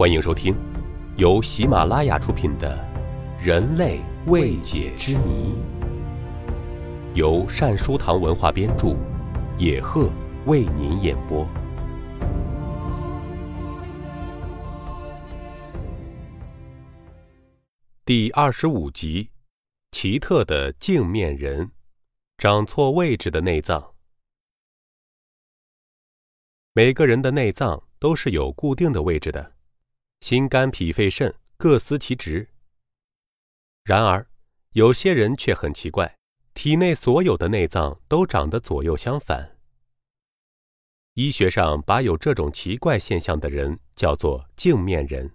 [0.00, 0.56] 欢迎收听
[1.18, 2.74] 由喜马拉雅出品的
[3.46, 5.52] 《人类未解之谜》，
[7.14, 8.96] 由善书堂文化编著，
[9.58, 10.10] 野鹤
[10.46, 11.46] 为您演播。
[18.06, 19.28] 第二十五集：
[19.92, 21.72] 奇特的镜面人，
[22.38, 23.92] 长错位置的内脏。
[26.72, 29.52] 每个人的内脏都是有固定的位置的，
[30.20, 32.48] 心肝脾肺肾各司其职。
[33.84, 34.26] 然而，
[34.72, 36.16] 有些人却很奇怪，
[36.54, 39.56] 体内所有的内脏都长得左右相反。
[41.14, 45.34] 医学上把有这种奇怪现象的人叫做镜面人。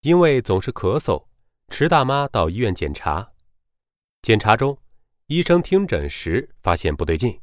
[0.00, 1.26] 因为总是咳嗽，
[1.68, 3.32] 池大妈到医院检查。
[4.20, 4.78] 检查中，
[5.28, 7.40] 医生听诊时发现不对劲。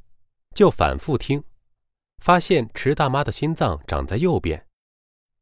[0.53, 1.43] 就反复听，
[2.21, 4.67] 发现池大妈的心脏长在右边。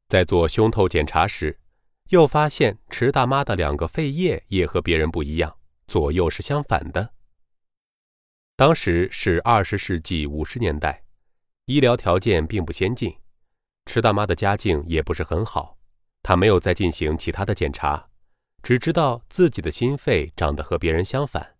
[0.07, 1.59] 在做胸透检查时，
[2.07, 7.13] 又发现池大妈的两个肺叶也和别人不一样，左右是相反的。
[8.55, 11.03] 当时是二十世纪五十年代，
[11.65, 13.13] 医疗条件并不先进，
[13.85, 15.77] 池大妈的家境也不是很好，
[16.23, 18.09] 她没有再进行其他的检查，
[18.63, 21.57] 只知道自己的心肺长得和别人相反。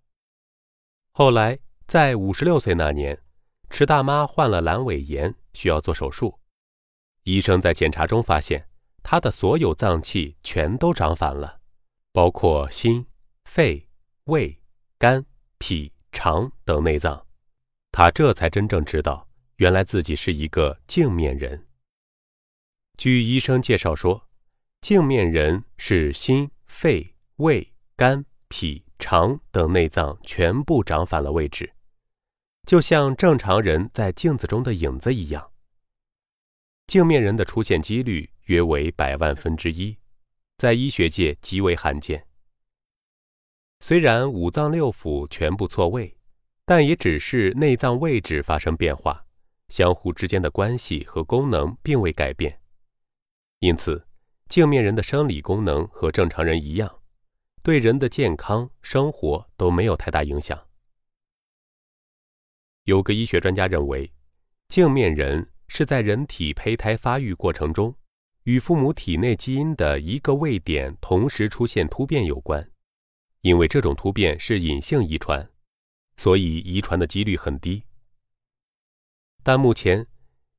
[1.11, 3.22] 后来在五十六岁那年。
[3.70, 6.39] 池大妈患了阑尾炎，需要做手术。
[7.23, 8.67] 医生在检查中发现，
[9.03, 11.59] 她的所有脏器全都长反了，
[12.11, 13.06] 包括心、
[13.45, 13.88] 肺、
[14.26, 14.61] 胃、
[14.98, 15.26] 肝、
[15.58, 17.26] 脾、肠等内脏。
[17.92, 21.67] 他这才真正知道，原来自己是一个镜面人。
[22.98, 24.28] 据医生介绍说，
[24.81, 31.73] 镜面人是心、肺、胃、肝、脾、肠等内脏全部长反了位置。
[32.70, 35.50] 就像正常人在镜子中的影子一样，
[36.86, 39.98] 镜面人的出现几率约为百万分之一，
[40.56, 42.28] 在医学界极为罕见。
[43.80, 46.16] 虽然五脏六腑全部错位，
[46.64, 49.26] 但也只是内脏位置发生变化，
[49.70, 52.61] 相互之间的关系和功能并未改变。
[53.61, 54.05] 因此，
[54.48, 57.02] 镜面人的生理功能和正常人一样，
[57.64, 60.69] 对人的健康生活都没有太大影响。
[62.89, 64.11] 有个医学专家认为，
[64.67, 67.95] 镜面人是在人体胚胎发育过程中，
[68.45, 72.67] 与父母体内基因的一个位点同时出现突变有关。
[73.42, 75.48] 因为这种突变是隐性遗传，
[76.17, 77.83] 所以遗传的几率很低。
[79.44, 80.08] 但目前，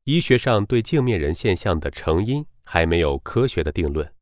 [0.04, 4.14] 医学上对镜面人现象的成因还没有科学的定论。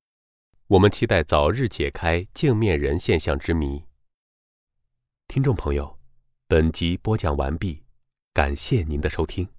[0.68, 3.84] 我们期待早日解开镜面人现象之谜。
[5.26, 5.98] 听众朋友，
[6.46, 7.87] 本集播讲完毕。
[8.38, 9.57] 感谢您的收听。